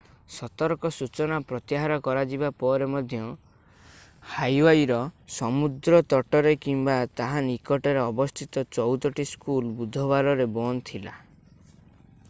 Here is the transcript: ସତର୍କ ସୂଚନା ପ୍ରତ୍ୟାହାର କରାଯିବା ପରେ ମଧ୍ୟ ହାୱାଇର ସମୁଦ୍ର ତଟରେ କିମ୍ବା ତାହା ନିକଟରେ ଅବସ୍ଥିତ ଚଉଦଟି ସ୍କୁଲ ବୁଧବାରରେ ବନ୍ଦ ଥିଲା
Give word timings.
ସତର୍କ 0.35 0.89
ସୂଚନା 0.93 1.35
ପ୍ରତ୍ୟାହାର 1.49 1.97
କରାଯିବା 2.07 2.47
ପରେ 2.63 2.87
ମଧ୍ୟ 2.93 3.19
ହାୱାଇର 4.37 4.97
ସମୁଦ୍ର 5.37 6.01
ତଟରେ 6.15 6.55
କିମ୍ବା 6.65 6.97
ତାହା 7.23 7.45
ନିକଟରେ 7.51 8.03
ଅବସ୍ଥିତ 8.07 8.67
ଚଉଦଟି 8.79 9.27
ସ୍କୁଲ 9.35 9.77
ବୁଧବାରରେ 9.85 10.51
ବନ୍ଦ 10.59 10.87
ଥିଲା 10.93 11.17